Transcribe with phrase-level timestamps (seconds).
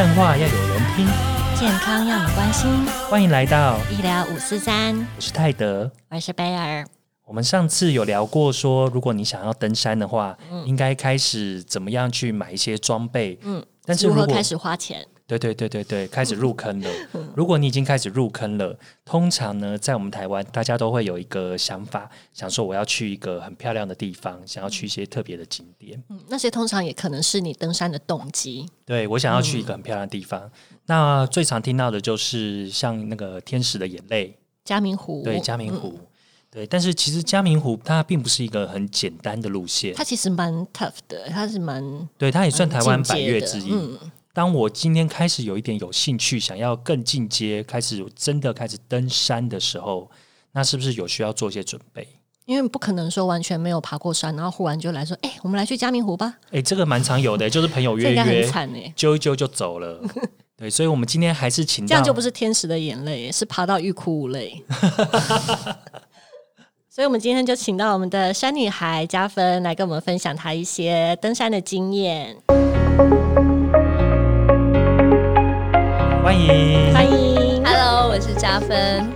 [0.00, 1.06] 干话要有人听，
[1.54, 5.92] 健康要你关心，欢迎来到，医疗五四三，我是泰德。
[6.08, 6.86] 我是贝尔。
[7.26, 10.34] 我们上次有聊过说，如果你想要登山的话，
[10.64, 13.38] 应该开始怎么样去买一些装备？
[13.42, 15.06] 嗯，但是如如何开始花钱？
[15.38, 16.90] 对对对对对，开始入坑了。
[17.36, 26.02] 如果你已经开始入坑了，通常呢，在我们台湾，大家都会有一个想法，想说我要去一个很漂亮的地方，想要去一些特别的景点。
[26.08, 28.66] 嗯，那些通常也可能是你登山的动机。
[28.84, 30.50] 对我想要去一个很漂亮的地方，
[30.86, 35.96] 那最常听到的就是像那个天使的眼泪，嘉明湖，对嘉明湖。
[36.50, 43.70] 对，但是其实嘉明湖它并不是一个很简单的路线，它其实蛮 tough 的，它是蛮对，它也算台湾百越之一。
[43.70, 43.96] 嗯，
[44.32, 50.08] 当我今天开始有一点有兴趣，想要更进阶，开始真的开始登山的时候，
[50.52, 52.06] 那是不是有需要做一些准备？
[52.46, 58.92] 因为不可能说完全没有爬过山，然后忽然就来说，哎、我们来去嘉明湖吧，哎，这个蛮常有的，就是朋友 约约很惨哎。
[58.94, 60.00] 揪一揪就走了。
[60.56, 64.62] 对，所以我们今天还是请到这样就不是天使的眼泪，是爬到欲哭无泪。
[66.88, 72.36] 所以，我们今天就请到我们的山女孩加分来跟我们分享她一些登山的经验。
[76.30, 79.12] 欢迎欢迎，Hello，我是加分。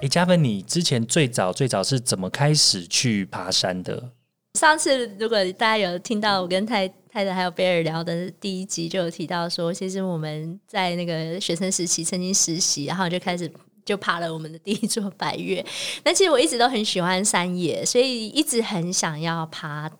[0.00, 4.12] 哎，嘉芬，你之前最早最早是怎么开始去爬山的？
[4.56, 13.50] 上次如果大家有听到我跟太太太还有贝尔聊的第一集，就有提到说，其实我们在那个学生时期曾经实习，然后就开始
[13.84, 15.66] 就爬了我们的第一座百越。
[16.04, 19.90] 但其实我一直都很喜欢山野，所以一直很想要爬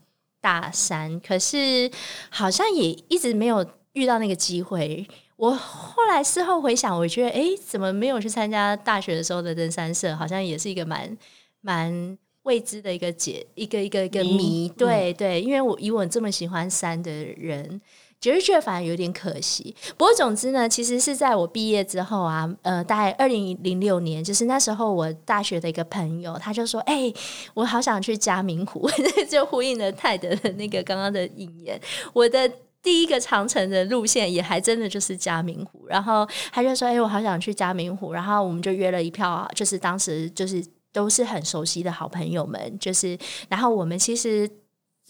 [0.40, 1.90] 大山，可是
[2.30, 5.04] 好像也一直没有遇到那个机会。
[5.36, 10.14] 我后来事后回想，我觉得，哎，怎么没有去参加大学的时候的登山社？
[10.16, 11.16] 好像也是一个蛮
[11.60, 14.68] 蛮未知的一个解，一个一个一个谜谜。
[14.70, 17.80] 对对，因为我以我这么喜欢山的人。
[18.20, 27.12] 觉得觉得反而有点可惜，不过总之呢，其实是在我毕业之后啊，呃，大概二零零六年，就是那时候我大学的一个朋友，他就说：“哎、
[27.52, 28.88] 我好想去嘉明湖。
[29.28, 31.78] ”就呼应了泰德的那个刚刚的引言。
[32.14, 32.50] 我的
[32.84, 43.18] 第一个长城的路线也还真的就是嘉明湖，然后他就说：“哎、我好想去嘉明湖。”然后我们就约了一票，就是当时就是都是很熟悉的好朋友们，就是
[43.48, 44.48] 然后我们其实。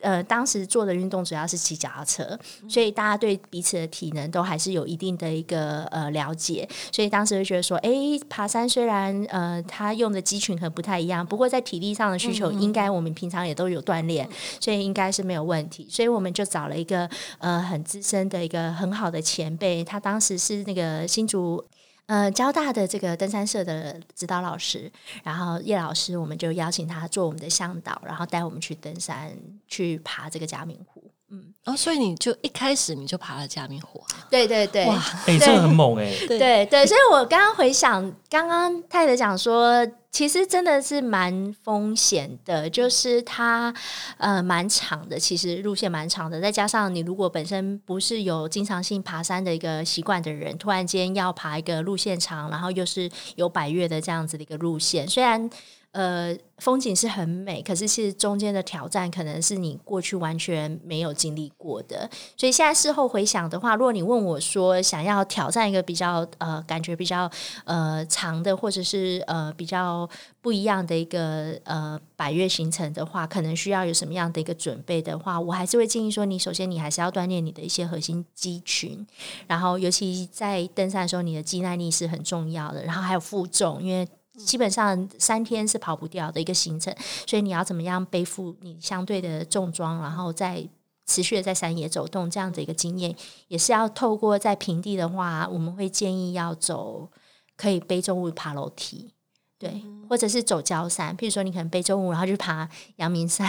[0.05, 2.39] 呃，当时做的运动主要是骑脚踏车，
[2.69, 7.91] 所以大家对彼此的体能都还是有一定的一个呃了解，所以当时就觉得说，哎，
[8.29, 14.29] 爬山虽然呃它用的肌群可能不太一样，不过在体力上的需求，应该我们平常也都有锻炼，
[14.61, 15.87] 所以应该是没有问题。
[15.91, 21.65] 所以我们就找了一个呃很资深的一个很好的前辈，他当时是那个新竹。
[22.07, 24.91] 呃，交大的这个登山社的指导老师，
[25.23, 29.33] 然后叶老师，我们就邀请他做我们的向导，然后带我们去登山，
[29.67, 31.03] 去爬这个嘉明湖。
[31.31, 34.29] 嗯哦，所以你就一开始你就爬了嘉明湖啊？
[34.31, 36.13] 对对对，哇，哎，这个很猛哎。
[36.29, 43.75] 对对对，所以我刚刚回想，刚刚泰德讲说，其实真的是蛮风险的，就是它
[44.17, 55.51] 呃蛮长的，其实路线蛮长的，再加上你如果本身不是有经常性爬山的一个习惯的人，突然间要爬一个路线长，然后又是有百越的这样子的一个路线，虽然。
[55.95, 62.11] 呃，风景是很美，可是其实中间的挑战可能是你过去完全没有经历过的。
[62.37, 67.31] 所以现在事后回想的话，如果你问我说想要挑战一个比较呃感觉比较
[67.65, 70.09] 呃长的，或者是呃比较
[70.41, 79.07] 不一样的一个呃百越行程的话，可能需要有什么样的一个准备的话，我还是会建议说，你首先你还是要锻炼你的一些核心肌群，
[79.47, 84.09] 然后尤其在登山的时候，你的肌耐力是很重要的，然后还有负重，因为。
[84.39, 86.95] 基本上三天是跑不掉的一个行程，
[87.27, 90.69] 所以你要怎么样背负你相对的重装，然后再
[91.07, 93.15] 持续的在山野走动这样的一个经验，
[93.49, 97.09] 也是要透过在平地的话，我们会建议要走
[97.57, 99.13] 可以背重物爬楼梯，
[99.57, 103.47] 对，或者是走焦山，譬如说你可能背中午，然后就爬阳明山，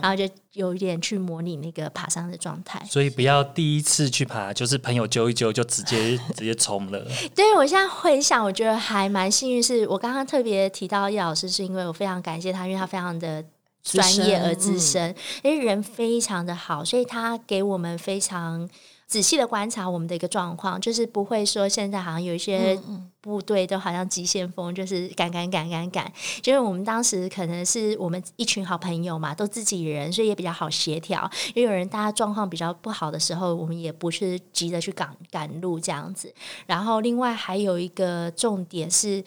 [0.00, 2.80] 然后就有一点去模拟那个爬山的状态。
[2.88, 7.04] 所以不要第一次去爬，就是朋友揪一揪就直接 直接冲了。
[7.34, 13.42] 对我现在回想，我觉得还蛮幸运，是我刚刚特别提到叶老师，是因为我非常感谢他，因为他非常的
[13.82, 18.68] 专业而资深，因为人非常的好，所以他给我们非常
[19.06, 22.76] 仔细的观察我们的一个状况，就是不会说现在好像有一些
[23.20, 26.12] 部队都好像急先锋，就是赶赶赶赶赶，
[26.42, 31.30] 就是我们当时可能是我们一群好朋友嘛，都自己人，所以也比较好协调。
[31.54, 36.34] 也有人大家状况比较不好的时候，我们也不是急着去赶赶路这样子。
[36.66, 39.22] 然后另外还有一个重点是。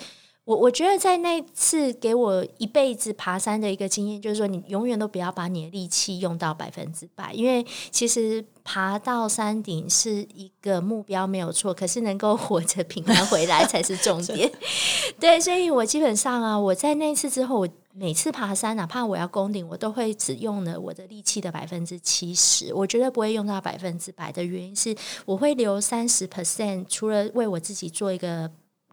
[0.50, 14.52] 我我觉得在那次给我一辈子爬山的一个经验，就是说你永远都不要把你的力气用到百分之百，因为其实爬到山顶是一个目标没有错，可是能够活着平安回来才是重点。
[15.22, 24.96] 对，所以我基本上啊，我在那次之后，我每次爬山，哪怕我要攻顶，我都会只用了我的力气的百分之七十，我绝对不会用到百分之百的原因是，
[25.28, 28.50] 我会留三十 percent，除了为我自己做一个。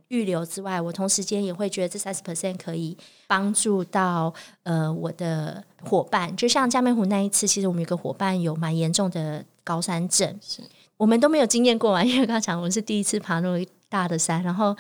[0.09, 4.33] 预留之外，我同时间也会觉得这三十 percent 可以帮助到
[4.63, 10.63] 呃我的伙伴，就像加美湖那一次，其实我们有个伙伴有蛮严重的高山症，是
[10.97, 14.77] 我们都没有经验过嘛，因为刚讲我们是第一次爬那么大的山，然后。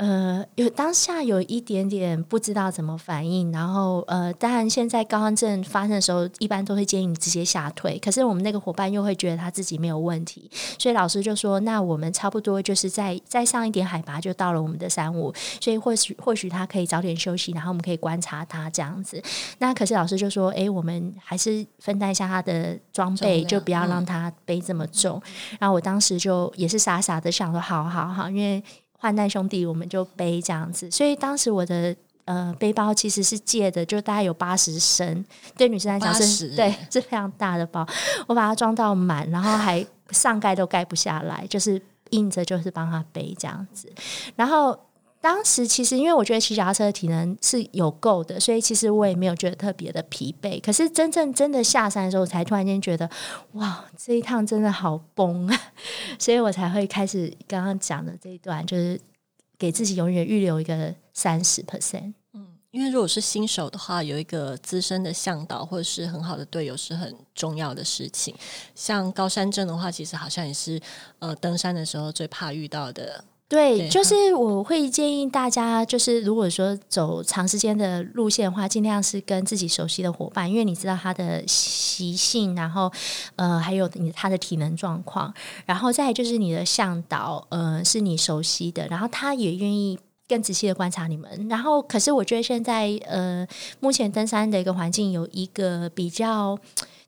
[0.00, 7.98] 呃，有当下有一点点不知道怎么反应，然后呃，当然现在高山症发生的时候，一般都会建议你直接下退。
[7.98, 15.30] 可是我们那个伙伴又会觉得他自己没有问题，所以老师就说，那我们差不多就是在再上一点海拔就到了我们的山屋，
[15.60, 19.22] 所以或许或许他可以早点休息，然后我们可以观察他这样子。
[19.58, 25.20] 那可是老师就说，哎，我们还是分担一下他的装备，就不要让他背这么重。
[25.58, 28.64] 然后我当时就也是傻傻的想说，好好好，因为。
[29.00, 30.88] 患难兄弟，我们就背这样子。
[30.90, 35.24] 所以当时我的呃背包其实是借的，就大概有八十升，
[35.56, 37.84] 对女生来讲是，对是非常大的包。
[38.28, 43.92] 我把它装到满，然后还上盖都盖不下来，就是硬着就是帮他背这样子，
[44.36, 44.78] 然后。
[45.22, 50.58] 当时其实，因为我觉得骑脚踏车的体能是有够的，所以其实我也没有觉得特别的疲惫。
[50.62, 53.08] 可是真正真的下山的时候，我才突然间觉得，
[53.52, 55.60] 哇，这一趟真的好崩啊！
[56.18, 58.98] 所以我才会开始刚刚讲的这一段，就是
[59.58, 62.14] 给自己永远预留一个三十 percent。
[62.32, 68.34] 嗯，因为如果是新手的话，有一个资深的向导或者是很好的队友是很重要的事情。
[68.74, 70.80] 像高山症的话，其实好像也是
[71.18, 73.22] 呃登山的时候最怕遇到的。
[73.50, 82.88] 对，就是我会建议大家，就是如果说走长时间的路线的话，尽量是跟自己熟悉的伙伴，因为你知道他的习性，然后
[83.34, 85.34] 呃，还有你他的体能状况，
[85.66, 89.98] 然后再就是你的向导，呃，是你熟悉的，然后他也愿意
[90.28, 91.48] 更仔细的观察你们。
[91.50, 93.44] 然后，可是我觉得现在呃，
[93.80, 96.56] 目前登山的一个环境有一个比较。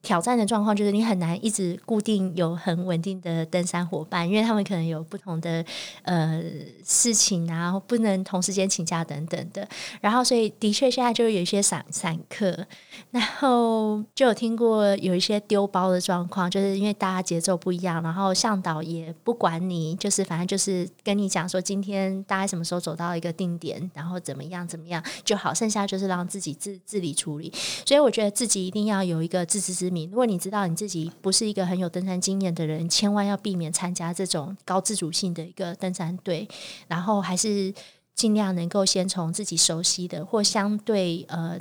[0.02, 5.64] 挑战的状况就是你很难一直固定有很稳定的登山伙伴，因为他们可能有不同的
[6.02, 6.42] 呃
[6.84, 9.66] 事情啊，不能同时间请假等等的。
[10.00, 12.66] 然后，所以的确现在就有一些散散客，
[13.12, 27.52] 然后就有听过有一些丢包的状况，就是因为大家节奏不一样，然后向导也不管你，就是反正就是跟你讲说今天大概什么时候走到一个定点，然后怎么样怎么样就好，剩下就是让自己自自理处理。
[27.86, 29.91] 所以我觉得自己一定要有一个自知之。
[30.10, 36.48] 如果你知道你自己不是一个很有登山经验的人，千万要避免参加这种高自主性的一个登山队，
[36.88, 37.72] 然后还是
[38.14, 41.58] 尽量能够先从自己熟悉的或相对呃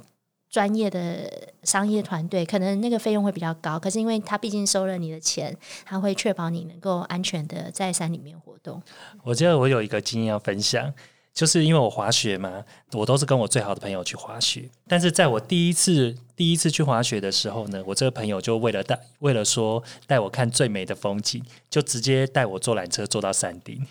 [0.50, 5.56] 专业的商业团队，可能那个费用会比较高，可是因为他毕竟收了你的钱，
[5.86, 8.82] 他会确保你能够安全的在山里面活动。
[9.24, 10.94] 我觉得我有一个经验要分享。
[11.34, 14.70] 就是因为我滑雪嘛，我都是跟我最好的朋友去滑雪。
[14.88, 23.86] 但是在我第一次第一次去滑雪的时候呢，我这个朋友就为了带为了说带我看最美的风景，就直接带我坐缆车坐到山顶。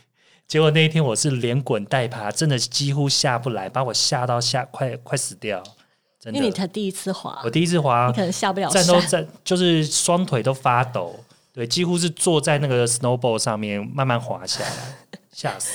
[0.46, 5.62] 结果那一天我是连滚带爬，真的几乎下不来，把我吓到吓快快死掉。
[6.19, 11.19] 真的，因为你才第一次滑，我第一次滑，你可能下不了站都站，就是双腿都发抖，
[11.52, 14.70] 对，几乎是坐在那个 snowboard 上面慢慢滑下来，
[15.32, 15.73] 吓死。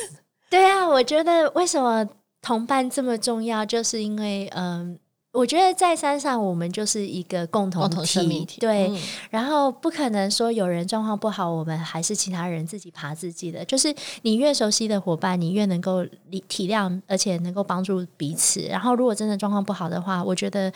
[0.55, 2.07] 对啊，我觉得为什么
[2.41, 4.97] 同伴这么重要，就是因为嗯，
[5.33, 8.89] 我觉得在山上我们就是一个共同体，对，
[9.29, 18.61] 然后不可能说有人状况不好，我们还是其他人自己爬自己的，就是你越熟悉的伙伴，你越能够体体谅，而且能够帮助彼此。
[18.61, 20.71] 然后如果真的状况不好的话，我觉得。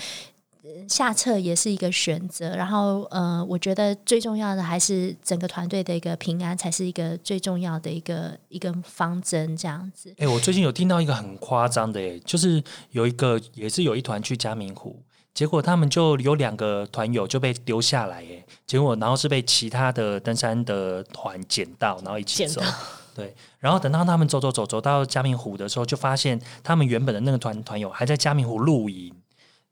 [0.87, 9.55] 下策也是一个选择，然后呃，我觉得最重要的还是整个团队的一个平安，才是一个最重要的一个一个方针。
[9.55, 10.13] 这样子。
[10.17, 15.01] 哎，我最近有听到一个很夸张的，哎，就是有一个也是有一团去嘉明湖，
[15.33, 22.61] 结果他们就有两个团友就被丢下来，哎，结果然后是被其他的登山的团捡到，然后一起走。
[23.15, 29.13] 对，然后等到他们走走走走到嘉明湖的时候，就发现他们原本的那个团团友还在嘉明湖露营。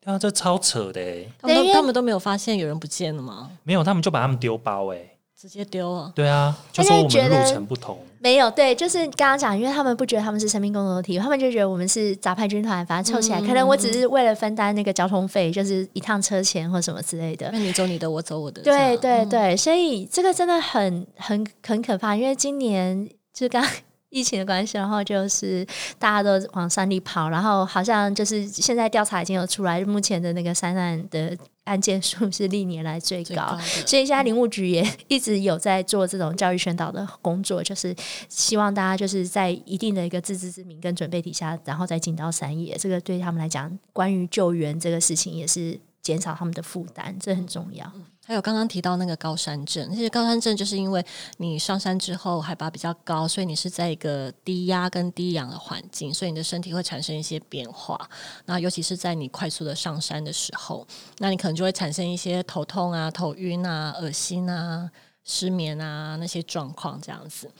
[0.07, 1.01] 啊，这超扯的！
[1.37, 3.51] 他们他们都没有发现有人不见了吗？
[3.63, 4.97] 没有，他们就把他们丢包，哎，
[5.37, 6.09] 直接丢了。
[6.15, 7.99] 对啊，就说我们路程不同。
[8.19, 17.49] 没有，对，就是刚刚讲，因为他们不觉得他们是生命共同体，他们就觉得我们是杂牌军团，反正凑起来，可能我只是为了分担那个交通费，就是一趟车钱或什么之类的。
[17.51, 18.61] 那你走你的，我走我的。
[18.61, 23.61] 对对对，所以这个真的很很很可怕，因为今年就刚。
[24.09, 25.65] 疫情的关系，然后就是
[25.99, 37.93] 大家都往山里跑，然后好像就是现在调查已经有出来，目前的那个山难的案件数是历年来最高，最高所以现在林务局也一直有在做这种教育宣导的工作，就是
[38.29, 47.91] 希望大家就是在一定的一个自知之明跟准备底下，然后再进到山野，这个对他们来讲，关于救援这个事情也是减少他们的负担，这很重要。
[48.25, 58.09] 还有刚刚提到那个高山症，其实高山症就是因为你上山之后海拔比较高，所以你是在一个低压跟低氧的环境，所以你的身体会产生一些变化。
[58.45, 60.87] 那尤其是在你快速的上山的时候，
[61.17, 64.89] 那你可能就会产生一些头痛啊、头晕啊、恶心啊、
[65.25, 67.51] 失眠啊那些状况这样子。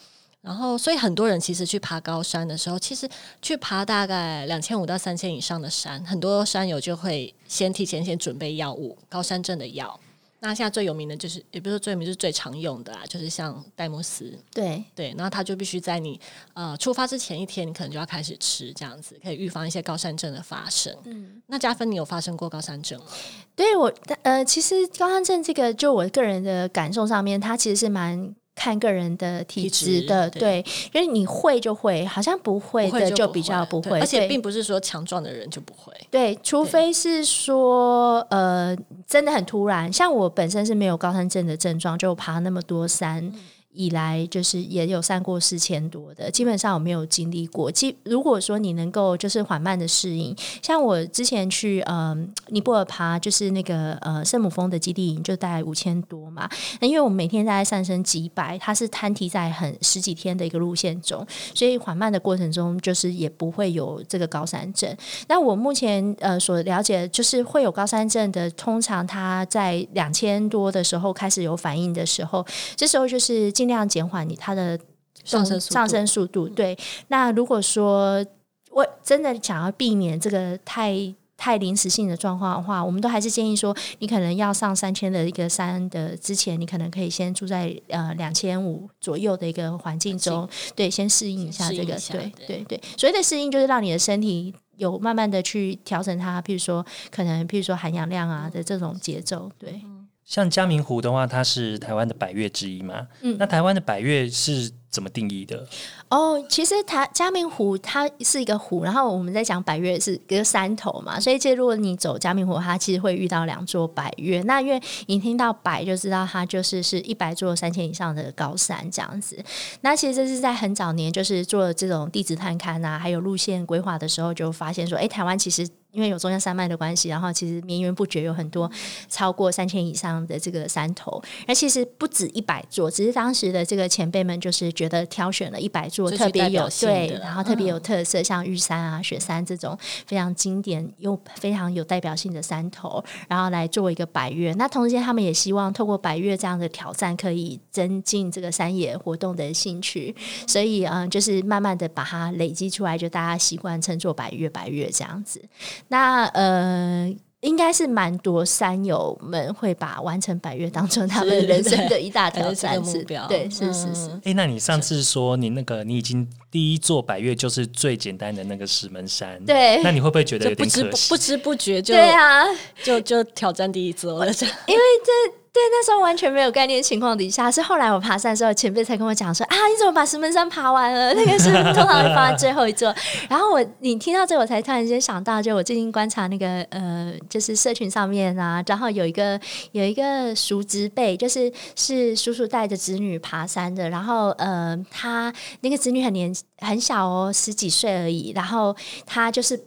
[0.41, 3.09] 然后，所以很多人其实去爬高山的时候，其实
[3.41, 9.99] 去爬大概两千五到三千以上的山，很多山友就会先提前先准备药物，高山症的药。
[10.39, 16.17] 那现在最有名的就是，也不是说最有名，就是最常用的啦，就是像戴姆斯，对，对，然后它就必须在你
[16.53, 20.95] 呃出发之前一天，你可能就要开始吃，这样子可以预防一些高山症的发生。
[21.05, 23.07] 嗯，那加芬，你有发生过高山症吗？
[23.55, 23.91] 对我
[24.21, 28.33] 呃，其实高山症这个，就我个人的感受上面，它其实是蛮。
[28.57, 33.99] 看个人的体质的，质对，因为你会就会，好像不会的就比较不会，对。
[34.01, 35.93] 而且并不是说强壮的人就不会。
[36.09, 38.75] 对，除非是说呃，
[39.07, 43.31] 真的很突然，像我本身是没有高山症的症状，就爬那么多山。
[43.77, 47.71] 以来就是也有上过四千多的，基本上我没有经历过。
[47.71, 56.49] 基如果说你能够就是缓慢的适应，像我之前去嗯尼泊尔爬，就是那个呃圣母峰的基地营，就大概五千多嘛。
[56.81, 64.93] 那因为我们每天大概上升几百，它是摊提在很十几天的一个路线中，所以缓慢的过程中，就是也不会有这个高山症。
[65.27, 74.79] 那我目前呃所了解，就是会有高山症的，通常他在两千多的时候开始有反应的时候，这时候就是尽量减缓你它的
[75.23, 76.47] 上升速度上升速度。
[76.47, 76.77] 对，
[77.09, 78.25] 那如果说
[78.71, 81.13] 我真的想要避免这个太。
[81.39, 92.81] 太临时性的状况的话，我们都还是建议说，你可能要上三千的一个山的之前，你可能可以先住在呃两千五左右的一个环境中，对，先适应一下这个对对对。
[92.97, 99.79] 所谓的适应，就是让你的身体有慢慢的去调整它，譬如说可能譬如说含氧量啊的这种节奏，对。
[100.27, 103.07] 像嘉明湖的话，它是台湾的百越之一嘛。
[103.21, 105.65] 嗯那台湾的百越是怎么定义的？
[106.09, 114.41] 哦，其实它嘉明湖它是一个湖，然后我们在讲百越是一个山头嘛，所以其实如果你走嘉明湖，它其实会遇到两座百越。
[114.41, 119.41] 那因为你听到百就知道它就是是一百座三千以上的高山这样子。
[119.79, 125.65] 那其实这是在很早年就是做这种地质探勘啊，还有路线规划的时候，就发现说，哎，台湾其实。
[125.91, 128.69] 因为有中央山脉的关系，然后其实绵延不绝，有很多
[129.09, 131.21] 超过三千以上的这个山头。
[131.47, 144.53] 那其实不止一百座，只是当时的这个前辈们就是觉得挑选了一百座特别有对，然后特别有特色，像玉山啊、雪山这种非常经典又非常有代表性的山头，然后来作为一个百越。
[144.53, 150.15] 那同时间，他们也希望透过百越这样的挑战，可以增进这个山野活动的兴趣。
[150.45, 155.41] 所以，嗯、就是慢慢的把它累积出来，就大家习惯称作百越、百越这样子。
[155.87, 157.15] 那呃。
[157.41, 164.09] 应该是蛮多山友们会把完成百越当成他们人生的一大挑战，是目标对，是是是。
[164.09, 171.09] 嗯哎，那你上次说你那个你已经第一座百越就是最简单的那个石门山，对那你会不会觉得不知点可惜？
[171.09, 172.43] 不不知不觉就对啊，
[172.83, 174.31] 就就挑战第一座了，
[174.65, 175.11] 因为这
[175.53, 181.13] 对那时候完全没有概念情况底下，是后来我爬山的时候，前辈才跟我讲说啊，你怎么把石门山爬完了？
[181.17, 182.93] 那个是通常会放在最后一座。
[183.27, 189.39] 然后我你听到这，我才突然间想到，就我最近观察那个呃，就是社群上面啊，然后有一个
[189.71, 198.75] 有一个叔侄辈，就是是叔叔带着侄女爬山的，然后呃，他那个侄女很年很小哦，十几岁而已，然后
[199.05, 199.59] 他就是。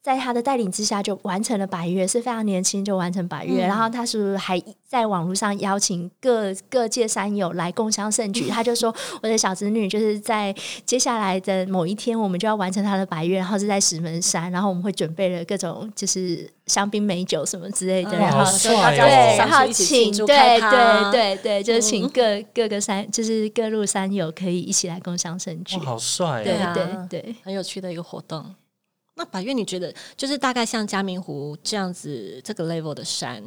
[0.00, 3.66] 在他的带领之下，就完成了百越，是非常年轻就完成百越。
[3.66, 8.48] 然后他是不是还在网络上邀请各各界山友来共襄盛举？
[8.50, 10.54] 他就说，我的小侄女就是在
[10.86, 22.22] 接下来的某一天，我们就要完成她的百越，然后是在石门山，然后我们会准备了各种就是香槟美酒什么之类的，嗯然后对，然后请对对对对，就是请各
[22.54, 25.76] 各个山，就是各路山友可以一起来共襄盛举，。
[25.78, 26.44] 好帅！
[26.62, 27.36] 啊对对。
[27.44, 28.54] 很有趣的一个活动。
[29.18, 33.42] 那百越，你觉得就是大概像嘉明湖这样子这个 level 的山，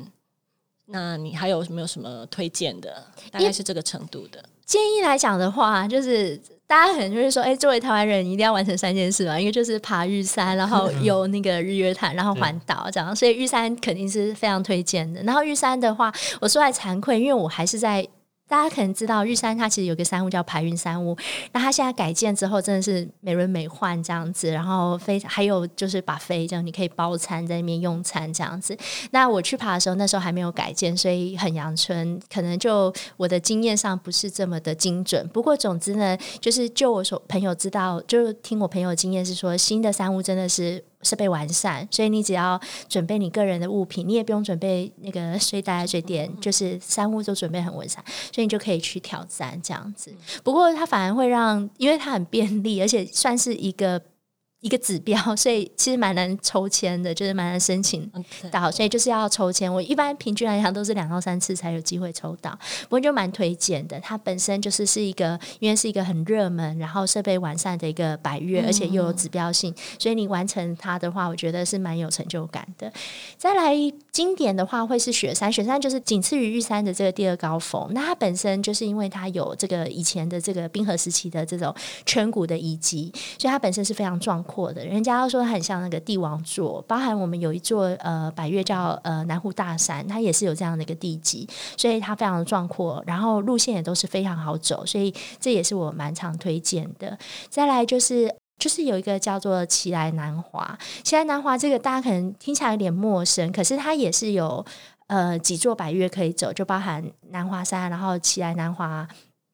[0.87, 3.03] 那你还有没有什么推荐的？
[3.31, 4.43] 大概是这个程度的。
[4.65, 15.23] 建议来讲的话，就是大家可能就是说，哎、作为台湾人，一定要完成三件事嘛，一个就是爬玉山，然后游那个日月潭，然后环岛这样，所以玉山肯定是非常推荐的。
[15.23, 18.07] 然后玉山的话，我说来惭愧，因为我还是在。
[18.51, 21.15] 大家可能知道玉山它其实有个山屋叫排云山屋，
[21.53, 28.77] 那它现在改建之后真的是美轮美奂这样子，然后非还有就是把飞这样你可以包餐在那边用餐这样子。
[29.11, 35.25] 那我去爬的时候，那时候还没有改建，所以很阳春，可能就我的经验上不是这么的精准。
[35.29, 40.83] 不过总之呢，就是就我所朋友知道，就听我朋友经验是说，新的山屋真的是。
[41.03, 50.13] 设备完善，所以你只要准备你个人的物品，你也不用准备那个睡袋、睡垫，就是三物都准备很完善，所以你就可以去挑战这样子。
[50.43, 54.01] 不过它反而会让，因为它很便利，而且算是一个。
[54.61, 58.09] 一个指标， 所以其实蛮难抽签的，就是蛮难申请
[58.51, 59.71] 到，所以就是要抽签。
[59.71, 62.51] 我一般平均来讲都是两到三次才有机会抽到，
[62.83, 63.99] 不过就蛮推荐的。
[63.99, 72.93] 它本身就是是一个，因为是一个很热门，然后设备完善的一个百月，而且又有指标性，所以你完成它的话，我觉得是蛮有成就感的。
[73.37, 73.73] 再来
[74.11, 77.89] 经典的话，会是雪山，雪山就是仅次于玉山的这个第二高峰。
[77.93, 81.73] 那它本身就是因为它有这个以前的这个冰河时期的这种
[82.05, 84.45] 圈谷的遗迹，所以它本身是非常壮。
[84.51, 97.17] 阔的，人家都说很像那个帝王座，包含我们有一座呃百越叫呃南湖大山，它也是有这样的一个地基，所以它非常的壮阔，然后路线也都是非常好走，所以这也是我蛮常推荐的。
[97.49, 98.29] 再来就是
[98.59, 104.65] 就是有一个叫做奇来南华，奇来南华这个大家可能听起来有点陌生，可是它也是有
[105.07, 109.07] 呃几座百越可以走，就包含南华山，然后奇来南华。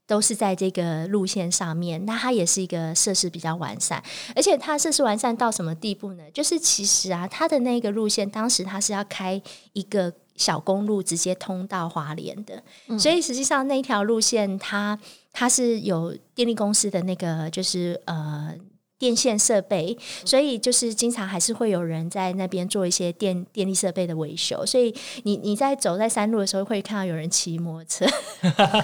[0.08, 4.02] 都是在这个路线上面，那它也是一个设施比较完善，
[4.36, 6.24] 而且它设施完善到什么地步呢？
[6.34, 9.40] 就是其实啊，它的那个路线当时它是要开
[9.74, 12.64] 一个小公路直接通到华联的，
[12.98, 14.98] 所以实际上那条路线它
[15.34, 18.56] 它是有电力公司的那个就是呃。
[19.00, 24.66] 电线设备，所以就是经常还是会有人在那边做一些电电力设备的维修。
[24.66, 28.06] 所以你你在走在山路的时候，会看到有人骑摩托车，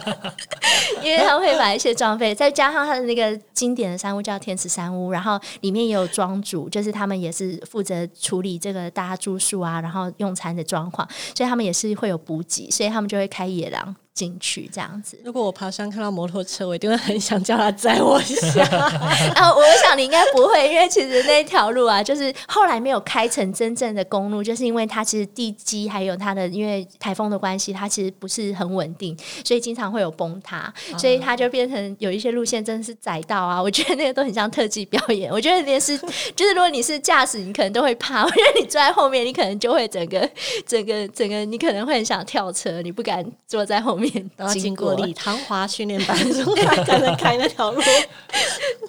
[1.03, 13.95] 因为他会把一些装备，再加上他的那个经典的山屋叫天池山屋，然后里面也有庄主，就是他们也是负责处理这个大家住宿啊，然后用餐的状况，所以他们也是会有补给，所以他们就会开野狼。
[14.13, 15.17] 进去这样子。
[15.23, 18.63] 如果我爬山看到摩托车，我一定会很想叫他载我一下。
[18.63, 33.61] 啊， 我想你应该不会，因为其实那条路啊，就是后来没有开成真正的公路，就是因为它其实地基还有它的因为台风的关系，它其实不是很稳定，所以经常会有崩塌，所以它就变成有一些路线真的是窄道啊。
[33.61, 35.31] 我觉得那个都很像特技表演。
[35.31, 35.97] 我觉得连是
[36.35, 40.29] 就是如果你是驾驶，你可能都会怕，我觉得你坐在后面，你可能就会整个
[40.67, 44.02] 整个整个，你可能会很想跳车，你不敢坐在后面。
[44.09, 46.17] 都要经过李唐华训练班，
[46.85, 47.81] 才能开那条路。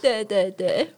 [0.00, 0.88] 对对对。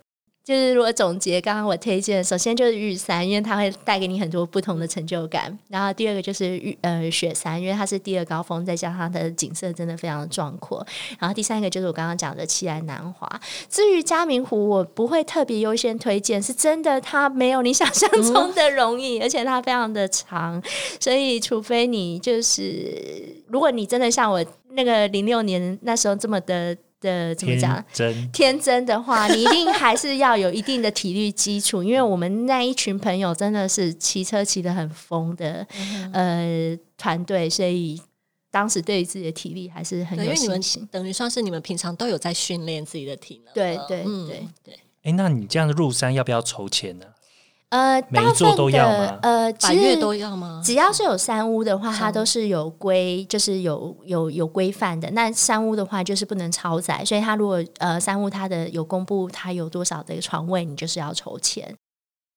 [0.46, 5.58] 就是如果总结刚刚我推荐，首先就是玉山，因为它会带给你很多不同的成就感。
[5.66, 10.86] 然后第二个就是玉呃雪山，因为它是第二高峰，再加上它的景色真的非常的壮阔。
[11.18, 13.28] 然后第三个就是我刚刚讲的七来南华。
[13.68, 20.62] 至于嘉明湖，我不会特别优先推荐，是真的它没有你想象中的容易，而且它非常的长，
[21.00, 26.76] 所以除非你就是如果你真的像我那个零六年那时候这么的。
[27.00, 27.84] 的怎么讲？
[28.32, 35.66] 天真的话，你一定还是要有一定的体力基础，因为我们那一群朋友真的是骑车骑得很疯的
[36.12, 38.00] 呃团队，所以
[38.50, 40.88] 当时对于自己的体力还是很有信心。
[40.90, 43.54] 等于算是你们平常都有在训练自己的体能。
[43.54, 44.80] 对对对对。
[45.02, 47.06] 哎，那你这样入山要不要筹钱呢？
[47.76, 49.18] 呃，每一座都要吗？
[49.20, 50.62] 呃，百月都要吗？
[50.64, 55.10] 只要是有三屋的话，它都是有规，就是有有有规范的。
[55.10, 61.76] 那三屋的话，就是不能超载，所以它如果呃三屋它的有公布它有多少的床位，你就是要筹钱。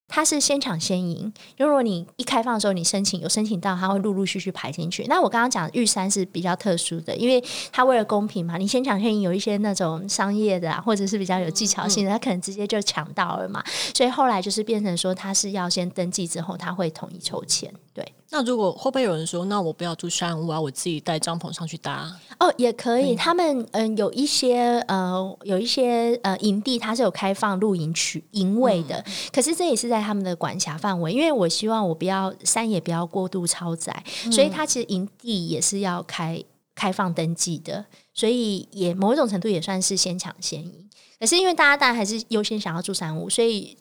[0.10, 5.06] 它是先抢先赢，如果你一开放的时候你申请有申请到，它会陆陆续续排进去。
[5.08, 7.42] 那我刚刚讲玉山是比较特殊的，因为
[7.72, 13.64] 它为了公平嘛，你先抢先赢，有一些那种商业的啊，或者是比较有技巧性的，他可能直接就抢到了嘛。
[13.94, 17.72] 所以后来就是变成说，他是要先登记之后，他会统一抽签。
[18.00, 22.10] 对，那如果会不会有人说，那我不要住山屋啊，我自己带帐篷上去搭？
[22.40, 23.14] 哦，也可以。
[23.14, 29.04] 他们嗯，有一些呃，有一些呃营地，它是有开放露营区营位的。
[29.34, 36.42] 可是这也是在他们的管辖范围，因为我希望我不要山也不要过度超载，所以它其实营地也是要开
[36.74, 37.86] 开放登记的。
[38.14, 40.90] 所以也某种程度也算是先抢先赢。
[41.20, 43.76] 可是因为大家当然还是优先想要住山屋，所以。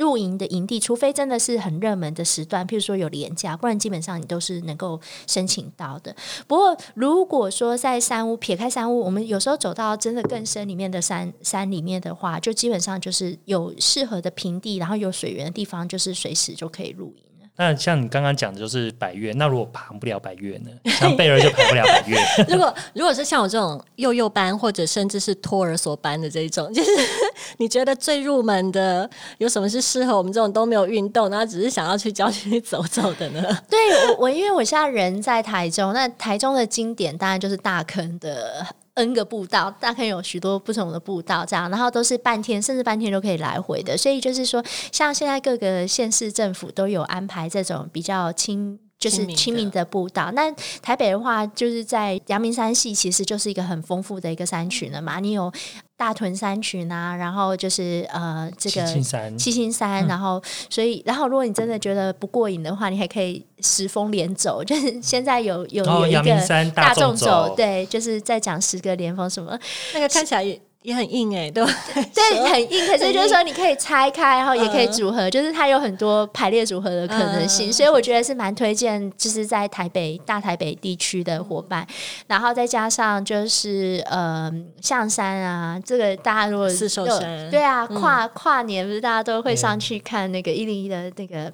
[0.00, 6.16] 露营的营地，除非真的是很热门的时段，譬如说有廉价，不然基本上你都是能够申请到的。
[6.48, 17.29] 不过，如果说在山屋撇开山屋，我们有时候走到真的更深里面的山山里面的话，就基本上就是有适合的平地，然后有水源的地方，就是随时就可以露营。
[17.60, 19.34] 那像你刚刚讲的，就是百越。
[19.34, 20.70] 那如果爬不了百越呢？
[20.98, 22.18] 像贝尔就爬不了百越。
[22.48, 26.90] 如果如果是像我这种幼幼班，或者甚至是托儿所班的这一种，就是
[27.58, 33.42] 你觉得最入门的，有什么是适合我们这种都没有运动，然后只是想要去郊区走走的呢？
[33.68, 38.66] 对我，我因为我现在人在台中，那台中的经典当然就是大坑的。
[38.94, 43.96] N 个步道，大概有许多不同的步道，这样，然后都是半天，甚至半天都可以来回的。
[43.96, 50.30] 所以就是说，像现在各个县市政府都有安排这种比较轻，就是清明的步道。
[50.32, 55.18] 那台北的话，就是在阳明山系，其实就是一个很丰富的一个山群了嘛。
[55.18, 55.52] 你有。
[56.00, 58.86] 大屯山群啊，然后就是呃，这个
[59.36, 69.54] 七星山，然后所以，然后如果你真的觉得不过瘾的话，你还可以十峰连走， 就是现在有有有一个大众走，对，就是在讲十个连峰什么，
[69.92, 70.42] 那个看起来。
[70.42, 70.58] 也
[70.94, 71.62] 很硬哎，对
[72.14, 72.86] 对， 很硬。
[72.86, 77.70] 可是就是说，你可以拆开，然后也可以组合，就是它有很多排列组合的可能性。
[77.70, 81.86] 所以我觉得是蛮推荐，就是在台北大台北地区的伙伴，
[82.26, 91.52] 然后再加上就是呃象山啊，这个大家如果四寿山，对啊，跨跨年不是大家都会上去看那个一零一的那个。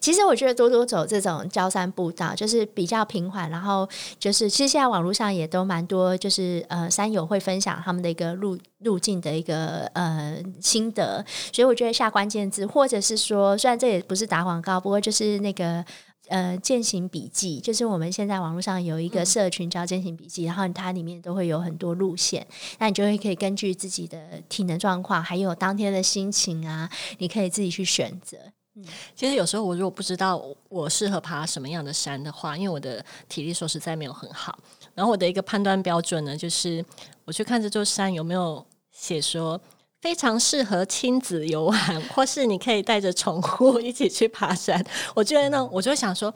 [0.00, 15.84] 其实我觉得多多走这种交山步道，就是比较平缓，然后就是其实现在网络上也都蛮多，就是呃山友会分享他们的一个路路径的一个呃心得，所以我觉得下关键字，或者是说，虽然这也不是打广告，不过就是那个
[16.28, 22.46] 呃践行笔记，就是我们现在网络上有一个社群叫践行笔记，然后它里面都会有很多路线，
[22.78, 24.18] 那你就会可以根据自己的
[24.48, 28.38] 体能状况，还有当天的心情啊，你可以自己去选择。
[28.74, 28.82] 嗯，
[29.14, 34.58] 其实有时候我如果不知道我适合爬什么样的山的话，因为我的体力说实在没有很好，
[34.94, 36.82] 然后我的一个判断标准呢，就是
[37.26, 39.60] 我去看这座山有没有写说
[40.00, 44.82] 非常适合亲子游玩，或是你可以带着宠物一起去爬山。
[45.14, 46.32] 我觉得呢，我就想说，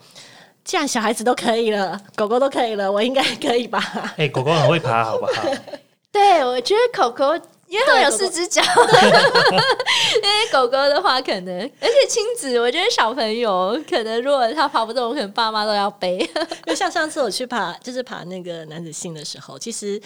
[0.63, 3.81] 既然小孩子都可以了，狗狗都可以了，我应该可以吧？
[4.15, 5.41] 哎，狗狗很会爬，好不好？
[6.11, 7.25] 对，我觉得狗狗。
[7.67, 16.17] 因为它有四只脚， 因为狗狗的话可能，而且亲子，我觉得小朋友可能如果他爬不动，可能爸妈都要背。
[16.65, 20.01] 就像上次我去爬，就是爬那个男子性的时候，其实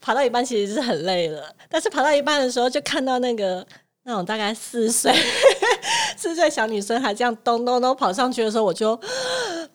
[0.00, 3.66] 爬到一半其实是很累了，但是爬到一半的时候就看到那个
[4.04, 5.12] 那种大概四岁
[6.16, 8.98] 四岁小女生还这样咚咚咚跑上去的时候，我就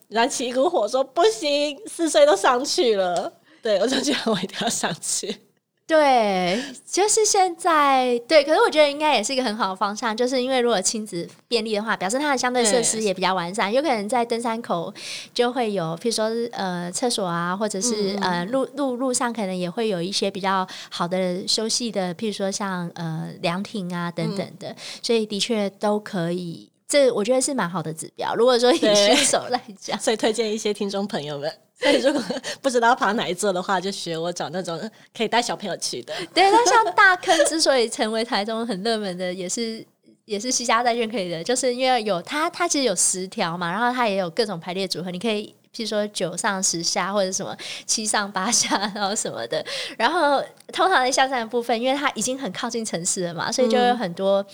[0.08, 5.45] 燃起一股火，说不行，四岁都上去了，对我就觉得我一定要上去。
[5.88, 14.92] 对，就是现在对，可是我觉得应该也是一个很好的方向，就是因为如果亲子便利的话，表示它的相对设施也比较完善，有可能在登山口
[15.32, 28.34] 就会有，譬如说呃厕所啊，或者是呃路路路上可能也会有一些比较好的休息的，譬如说像呃凉亭啊等等的，所以的确都可以，这我觉得是蛮好的指标。
[28.34, 31.65] 如果说以选手来讲， 所以推荐一些听众朋友们。
[31.78, 32.24] 所以如果
[32.62, 34.80] 不知道爬哪一座的话，就学我找那种
[35.16, 36.14] 可以带小朋友去的。
[36.34, 39.86] 对，那像大坑之所以成为台中很热门的，也是
[40.24, 49.64] 也是西家在券可以的，就是因为有它，它其实有十条嘛，然后它也有各种排列组合，你可以譬如说九上十下或者什么七上八下，然后什么的。
[49.98, 54.46] 然后通常在下山的部分，因为它已经很靠近城市了嘛，所以就有很多。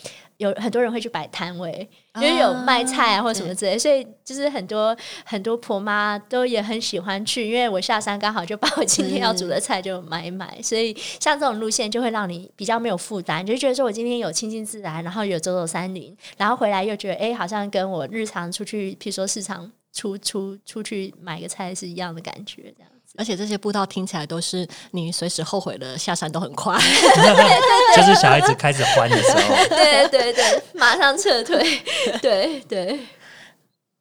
[0.41, 7.47] 有很多人会去摆摊位，因为有卖菜啊或什么之类，所以就是很多很多婆妈都也很喜欢去。
[7.47, 22.91] 因为我下山刚好就把我今天要煮的菜就买一买，所以像这种路线就会让你比较没有负担，就觉得说我今天有亲近自然，然后有走走山林，然后回来又觉得哎，好像跟我日常出去，譬如说市场出出出去买个菜是一样的感觉，这样。
[23.17, 26.77] 而且这些步道听起来都是你随时后悔的，下山都很快，
[27.95, 31.81] 就是小孩子开始欢的时候，对对对，马上撤退，
[32.21, 32.99] 对对。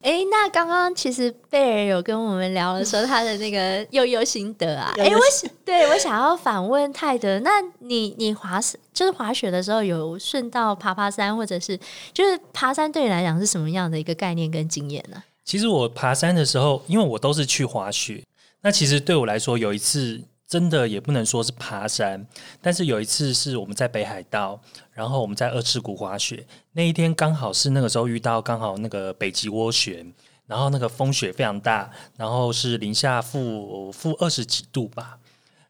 [0.03, 8.59] 哎，那刚刚其实贝尔有跟我们聊的时候，他的那个悠悠心得啊，哎，我想对我想要反问泰德，那你你滑
[8.95, 11.79] 就是滑雪的时候有顺道爬爬山，或者是
[12.15, 15.23] 就是爬山对你来讲是什么样的一个概念跟经验呢？
[15.45, 18.23] 其实我爬山的时候，因为我都是去滑雪。
[18.63, 22.27] 那其实对我来说，有一次真的也不能说是爬山，
[22.61, 24.61] 但是有一次是我们在北海道，
[24.93, 26.47] 然后我们在二次谷滑雪。
[26.73, 30.13] 那一天刚好是那个时候遇到刚好那个北极涡旋，
[30.47, 35.19] 然后那个风雪非常大，然后是零下负负二十几度吧。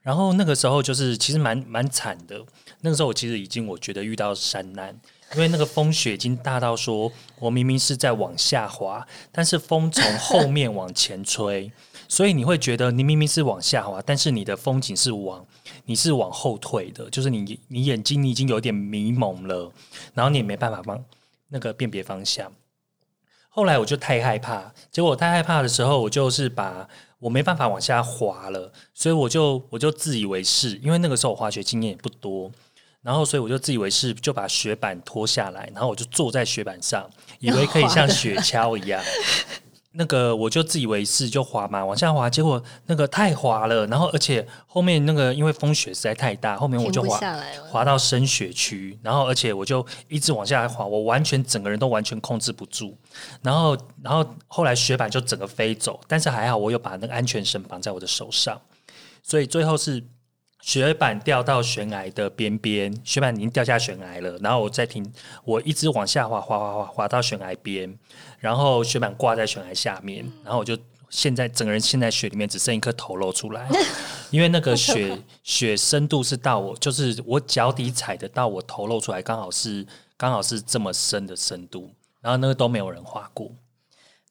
[0.03, 2.42] 然后那个时候就是其实蛮蛮惨的。
[2.81, 4.98] 那个时候我其实已经我觉得遇到山难，
[5.34, 11.70] 因为那个风雪已经大到说我明明是在往下滑，但是风从后面往前吹。
[12.08, 15.46] 所以你会觉得你明明是往下滑，但是你的风景是往
[15.84, 19.70] 你是往后退的，就是你你眼睛你已经有点迷蒙了，
[20.14, 21.04] 然后你也没办法帮
[21.50, 22.50] 那个辨别方向。
[23.48, 26.88] 后来我就太害怕，结果我太害怕的时候，我就是把
[27.20, 32.50] 我没办法往下滑了，所以我就我就自以为是，因为那个时候我滑雪经验也不多，
[33.02, 37.08] 然后所以我就自以为是，就把雪板脱下来，然后我就坐在雪板上，
[37.38, 39.02] 以为可以像雪橇一样。
[39.92, 52.96] 那个我就自以为是，就滑嘛，往下滑，结果那个太滑了，然后而且后面那个因为风雪实在太大，后面我就滑下来了，滑到深雪区，然后而且我就一直往下来滑，我完全整个人都完全控制不住，
[53.42, 58.60] 然后然后后来雪板就整个飞走，但是还好我有把那个安全绳绑在我的手上，
[59.22, 60.04] 所以最后是。
[60.60, 64.38] 雪板掉到悬崖的边边，雪板已经掉下悬崖了。
[64.38, 65.04] 然后我再停，
[65.44, 67.98] 我一直往下滑，滑滑滑滑到悬崖边，
[68.38, 70.30] 然后雪板挂在悬崖下面。
[70.44, 70.76] 然后我就
[71.08, 73.68] 现在整个人陷在雪里面，只剩一颗头露出来，
[74.30, 81.90] 因为那个雪 雪深度是到我，就是我脚底踩得到我头露出来，刚好是刚好是这么深的深度。
[82.20, 83.50] 然后那个都没有人滑过。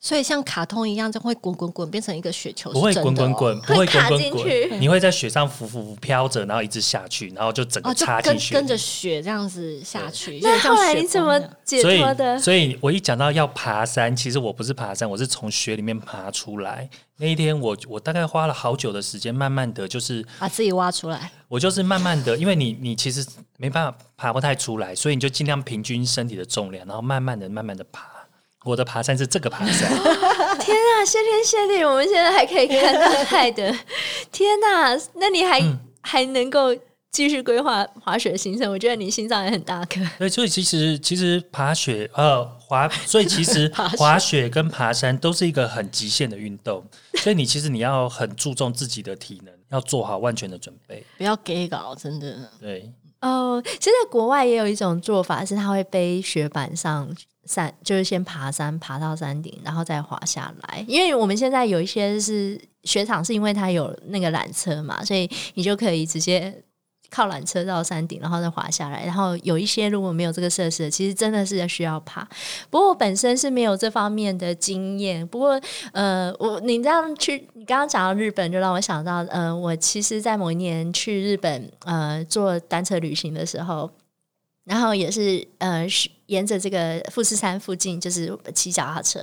[0.01, 10.39] 所以像卡通一样，就会滚滚滚变成一个雪球，不会滚滚滚，不会滚滚滚，你会在雪上浮浮浮飘着，然后一直下去，然后就整个插进去，跟着雪这样子下去。
[10.41, 12.39] 那后来你怎么解脱的？
[12.39, 16.89] 所以，我一讲到要爬山，其实我不是爬山，我是从雪里面爬出来。
[17.17, 21.29] 那一天，我我大概花了好久的时间，慢慢的就是把自己挖出来。
[21.49, 23.25] 我就是慢慢的，因为你你其实
[23.57, 28.18] 没办法爬不太出来，所以你就尽量平均身体的重量，然后慢慢的、慢慢的爬。
[28.69, 29.89] 我的爬山是这个爬山，
[30.61, 31.05] 天啊！
[31.05, 33.75] 谢天谢地，我们现在还可以看到泰的，
[34.31, 34.95] 天哪！
[35.15, 35.59] 那你还
[36.01, 36.75] 还能够
[37.11, 38.71] 继续规划滑雪行程？
[38.71, 39.99] 我觉得你心脏也很大颗。
[40.19, 46.83] 对，所以其实其实爬雪呃滑，所以其实 滑雪跟爬山都是一个很极限的运动，
[47.15, 52.51] 所以你其实你要很注重自己的体能，要做好万全的准备，不要给搞，真的。
[52.61, 57.09] 对哦，现在国外也有一种做法，是他会背雪板上。
[57.45, 60.85] 山就是先爬山，爬到山顶，然后再滑下来。
[60.87, 66.55] 因为我们现在有一些是雪场，是因为它有那个缆车嘛，所以你就可以直接
[67.09, 69.05] 靠缆车到山顶，然后再滑下来。
[69.05, 72.27] 然后有一些如果没有这个设施，其实真的是需要爬。
[72.69, 75.25] 不过我本身是没有这方面的经验。
[75.27, 75.59] 不过
[75.91, 83.89] 呃，我你这样去，你刚刚讲到日本，就让我想到，呃，我其实，在某一年去日本呃做单车旅行的时候。
[84.69, 85.83] 然后也是呃，
[86.27, 89.19] 沿着这个富士山附近，就是骑脚踏车。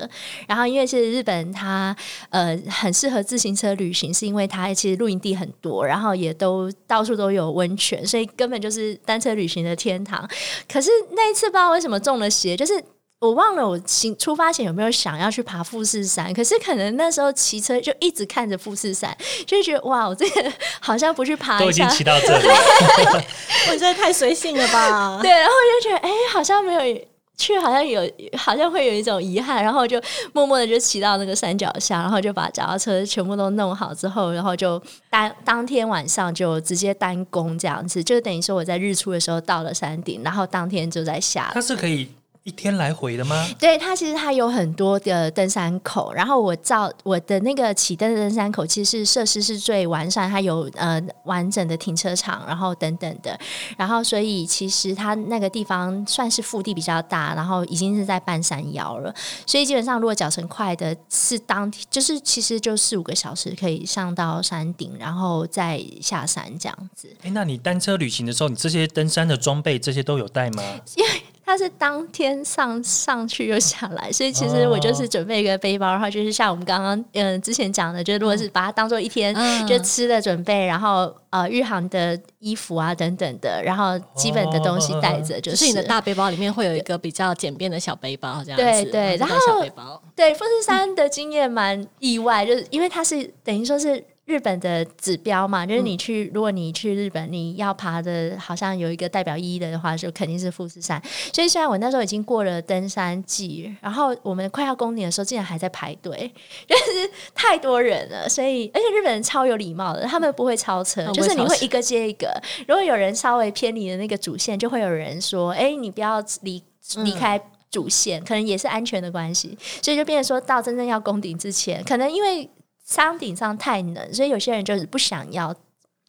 [0.49, 1.97] 然后因为是日本，它
[2.31, 10.29] 呃很适合自行车旅行，是因为它其实露营地很多，然后也都到处都有温泉，所以根本就是单车旅行的天堂。
[10.69, 12.85] 可是那一次不知道为什么中了邪，就是。
[13.19, 22.47] 我忘了我行出发前有没有想要去爬富士山，可是可能那时候骑车就一直看着富士山，就觉得哇，我这个好像不去爬都已经骑到这里，
[23.73, 25.19] 我觉得太随性了吧？
[25.25, 27.07] 对，然后就觉得哎，好像没有
[27.39, 28.03] 去，好像有，
[28.37, 29.99] 好像会有一种遗憾，然后就
[30.35, 41.51] 默默的就骑到那个山脚下，然后就把脚踏车全部都弄好之后，然后就当当天晚上就直接单攻这样子，就等于说我在日出的时候到了山顶，然后当天就在下。
[41.55, 42.11] 它是可以。
[42.47, 43.45] 一天来回的吗？
[43.59, 53.37] 对，它其实它有很多的登山口，然后我照我的那个启登的登山口，其实是设施是最完善，它有呃完整的停车场，然后等等的，
[53.77, 59.13] 然后所以其实它那个地方算是腹地比较大，然后已经是在半山腰了，
[59.45, 67.09] 所以基本上如果脚程快的，是当就是其实就四五个小时可以上到山顶，然后再下山这样子。
[67.25, 70.63] 哎，那你单车旅行的时候，你这些登山的装备这些都有带吗？
[70.95, 71.11] 因为
[71.47, 79.33] 它是当天上上去又下来，所以其实我就是准备一个背包，然后就是像我们刚刚嗯之前讲的，就是如果是把它当做一天
[79.65, 88.83] 就吃的准备，然后呃日航的衣服啊等等的，然后基本的东西带着，就是你的大背包里面会有一个比较简便的小背包这样子。
[88.83, 94.05] 对对，然后小背包对富士山的经验蛮意外，就是因为它是等于说是。
[94.27, 101.01] 日本的指标嘛，就是你去，如果你去日本，你要爬的，好像有一个代表意义的话，就肯定是富士山。
[101.33, 106.11] 所以虽然我那时候已经过了登山季，然后我们快要攻顶的时候，竟然还在排队，
[106.67, 108.29] 就是太多人了。
[108.29, 112.29] 所以，而且日本人超有礼貌的，他们不会超车，就是你会一个接一个。
[112.67, 116.61] 如果有人稍微偏离了那个主线，就会有人说：“哎，你不要离
[117.05, 122.51] 离开主线。”可能也是安全的关系，所以就变成说到真正要攻顶之前，可能因为。
[122.87, 125.55] 山顶上太冷，所以有些人就是不想要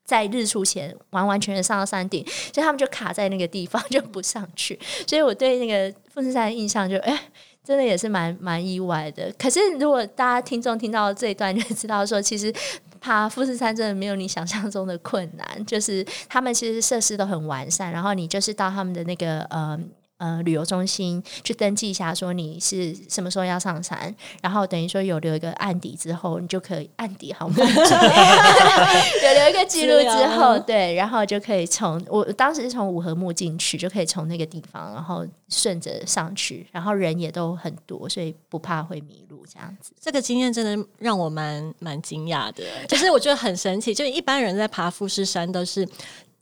[0.06, 4.80] 在日出前完完全全上到山顶，所以他们就卡在那个地方就不上去。
[5.06, 7.20] 所以我对那个富士山的印象就，哎，
[7.64, 9.34] 真的也是蛮蛮意外的。
[9.40, 12.54] 可是如果大家听众听到这一段，就知道说，其实
[13.02, 19.78] 爬富士山真的没有你想象中的困难，就是他们其实设施都很完善，然后你就是到他们的那个呃。
[20.18, 27.56] 呃旅游中心去登记一下，说你是什么时候要上山，然后等于说有留一个案底之后，你就可以案底好吗？
[27.66, 39.92] 有留一个记录之后，对，然后就可以从我当时是从五合木进去，就可以从那个地方，然后顺着上去，然后人也都很多，所以不怕会迷路这样子。
[40.00, 45.88] 这个经验真的让我蛮蛮惊讶的，就是我觉得很神奇，就一般人在爬富士山都是。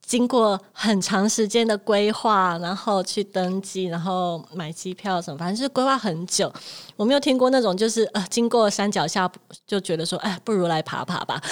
[0.06, 6.52] 经过很长时间的规划，然后去登记，然后买机票什么，反正是规划很久。
[6.96, 9.30] 我没有听过那种，就是呃，经过山脚下
[9.68, 11.42] 就觉得说，哎，不如来爬爬吧。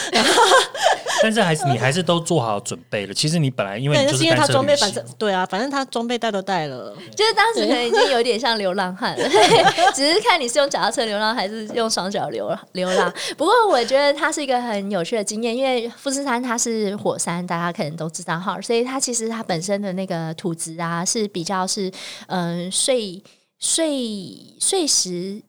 [1.21, 3.13] 但是还是你还是都做好准备了。
[3.13, 6.93] 其实你本来因为就是因为 他装备反正对啊，反正他装备带都带了。
[7.15, 9.29] 就是当时可能已经有点像流浪汉了，
[9.95, 13.13] 只是看你是用脚踏车流浪还是用双脚流流浪。
[13.37, 21.89] 不过我觉得它是一个很有趣的经验，因为富士山它是火山，大家可能都知道哈，所以它其实它本身的那个土质啊是比较是
[22.27, 23.23] 嗯碎
[23.57, 25.41] 碎碎石。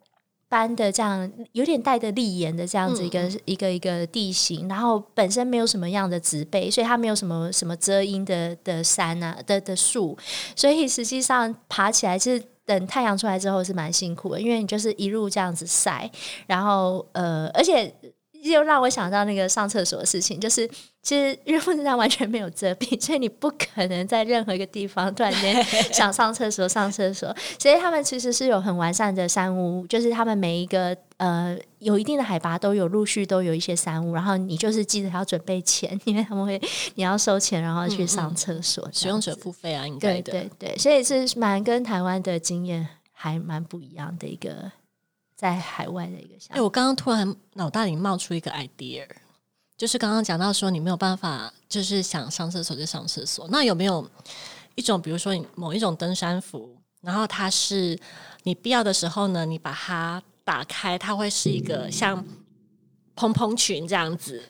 [0.47, 10.17] 般的这样有点带着砾岩的这样子一个一个一个地形，然后本身没有什么样的植被，所以它没有什么什么遮阴的的山啊的的树，
[10.55, 16.09] 所以实际上爬起来是等太阳出来之后是蛮辛苦的，因为你就是一路这样子晒，
[16.47, 17.93] 然后呃，而且。
[18.53, 20.69] 又让我想到那个上厕所的事情，就是
[21.03, 27.35] 其实日富士山完全没有遮蔽，所以你不可能在任何一个地方突然间 想上厕所上厕所。
[27.59, 36.61] 所以他们其实是有很完善的山屋，就是他们每一个呃有一定的海拔都有陆续都有一些山屋，然后你就是记得要准备钱，因为他们会
[36.97, 44.71] 你要收钱，然后去上厕所，使用者付费啊，应该对对对，所以是蛮跟台湾的经验还蛮不一样的一个。
[45.37, 49.07] 在海外的一个想，哎，我刚刚突然脑袋里冒出一个 idea，
[49.77, 53.49] 就是刚刚讲到说你没有办法，就是想上厕所就上厕所。
[53.51, 54.09] 那有没有
[54.77, 57.99] 一种，比如说你某一种登山服，然后它是
[58.45, 62.25] 你必要的时候呢，你把它打开，它会是一个像
[63.17, 64.43] 蓬蓬裙这样子。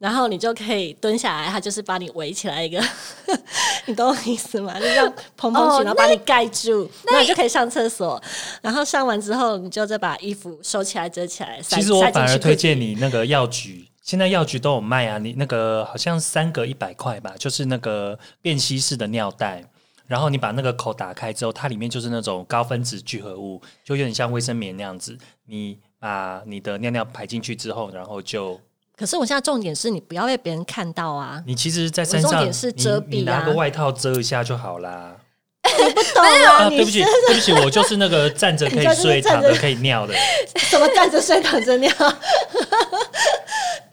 [0.00, 2.82] 然后你就可以蹲下来，他就是把你围起来一个，
[3.84, 4.80] 你懂我意思吗？
[4.80, 8.20] 就像蓬蓬裙，然后把你盖住，那你就可以上厕所。
[8.62, 11.60] 然后上完之后，你就再把衣服收起来、折起来。
[11.60, 15.18] 其实我反而推荐你那个药局，现在药局都有卖啊。
[15.18, 19.62] 你那个好像三个一百块吧，就是那个便携式的尿袋。
[20.06, 25.18] 然后你把那个口打开之后，它里面就是那种高分子聚合物，就有点像卫生棉那样子。
[25.44, 28.58] 你把你的尿尿排进去之后，然后就。
[29.00, 31.42] 可是我现在重点是你不要被别人看到啊！
[31.46, 35.16] 你其实，在山上，重点是遮蔽啊，拿个外套遮一下就好啦。
[35.62, 36.68] 你不懂啊？
[36.68, 40.12] 对不起，对不起，我就是那个站着可以 睡、躺着可以尿的。
[40.70, 41.90] 怎么站着睡、躺着尿？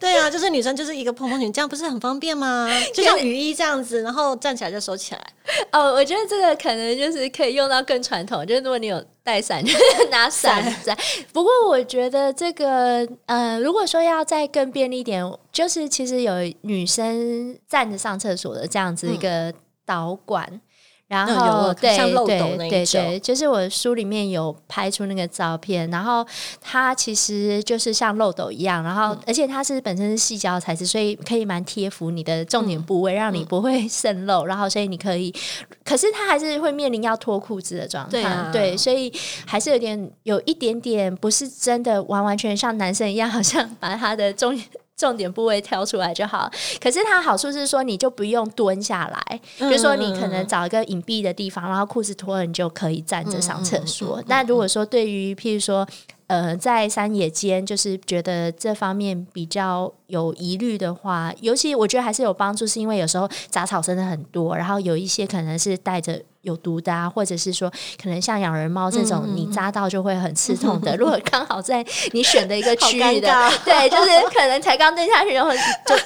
[0.00, 2.68] 对啊，就是女生就是一个蓬蓬裙，这样不是很方便吗？
[2.94, 5.20] 就像雨衣这样子，然后站起来就收起来。
[5.72, 9.64] 哦，我觉得这个可能就是可以用到更传统，就是如果你有带伞，
[10.10, 10.96] 拿伞在。
[11.32, 19.52] 不过我觉得这个，呃，如果说要再更便利一点，就是其实有女生站着上厕所的这样子一个
[19.84, 20.60] 导管。
[21.08, 26.24] 然后对对对对，就是我书里面有拍出那个照片，然后
[26.60, 34.44] 它其实就是像漏斗一样，然后而且它是本身是细胶材质，所以可以蛮贴服你的重点部位，让你不会 渗漏。
[34.44, 35.34] 然后所以你可以，
[35.82, 39.10] 可是它还是会面临要脱裤子的状态，对，所以
[39.46, 44.54] 还是有点有一点点不是真的完完全像男生一样，好像把他的重。
[44.98, 54.20] 重点部位挑出来就好，可是它好处是说，你就不用蹲下来，比如说你可能找一个隐蔽的地方，然后裤子脱了，你就可以站着上厕所。
[54.26, 55.86] 那如果说对于譬如说，
[56.26, 66.20] 呃，在山野间，就是觉得这方面比较有疑虑的话，尤其我觉得还是有帮助，是因为有时候杂草真的很多，然后有一些可能是带着。
[66.48, 67.70] 有毒的，啊，或者是说，
[68.02, 70.96] 可能像养人猫这种，你扎到就会很刺痛的。
[70.96, 75.96] 如果刚好在你选的一个 区域的，对，就是可能才刚蹲下去，然后就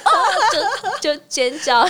[0.51, 1.87] 就就尖叫，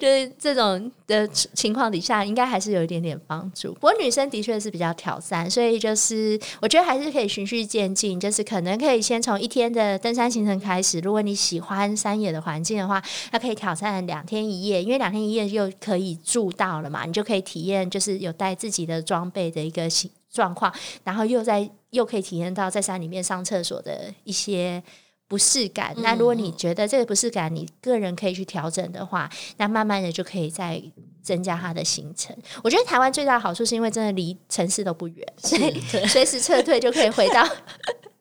[0.00, 3.72] 就是这种的情况底下，应该还是有一点点帮助。
[3.74, 10.98] 不过女生的确是比较挑战，所以就是我觉得还是可以循序渐进，就是可能可以先从一天的登山行程开始。
[11.00, 17.88] 如果你喜欢山野的环境的话，那可以挑战两天一夜，因为两天一夜又可以住到了嘛，你就可以体验。
[17.92, 20.74] 就是有带自己的装备的一个情状况，
[21.04, 24.82] 然后又在又可以体验到在山里面上厕所的一些
[25.28, 25.94] 不适感。
[25.98, 30.82] 那如果你觉得这个不适感，你个人可以去调整的话，那慢慢的就可以再
[31.22, 32.34] 增加它的行程。
[32.64, 37.46] 我觉得台湾最大的好处是因为真的离城市都不远，所以随时撤退就可以回到。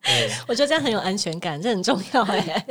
[0.47, 2.65] 我觉得这样很有安全感，这很重要哎。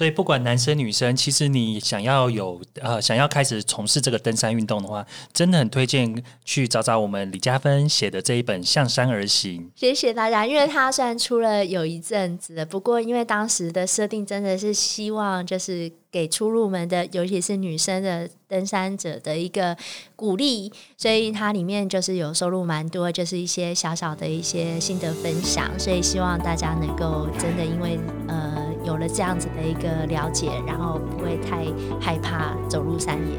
[0.00, 9.60] 所以不管男生女生，其实你想要有呃想要开始从事这个登山运动的话，真的很推荐去找找我们李嘉芬写的这一本《向山而行》。
[9.78, 19.76] 谢谢大家，因为他虽然出了有一阵子，不过因为当时的设定真的是希望就是给初入门的，尤其是女生的登山者的一个
[20.16, 27.98] 鼓励，所以它里面就是有收录蛮多，就是一些小小的一些心得分享，所以希望大家能够真的因为
[28.28, 28.58] 呃。
[28.82, 31.66] 有了这样子的一个了解，然后不会太
[32.00, 33.38] 害怕走入山野。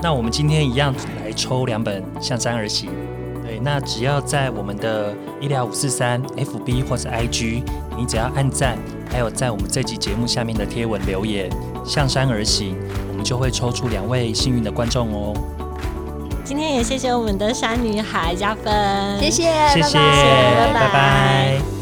[0.00, 2.90] 那我们今天一样来抽两本《向山而行》。
[3.52, 7.62] 对，那只要在我们的医疗五四三 FB 或者 IG，
[7.98, 8.78] 你只要按赞，
[9.10, 11.50] 还有在我们这集节目下面的贴文留言
[11.84, 12.74] 《向山而行》，
[13.10, 15.34] 我们就会抽出两位幸运的观众哦。
[16.44, 19.42] 今天也谢谢我们的山女孩加分，谢谢，
[19.74, 21.81] 谢谢，拜拜拜。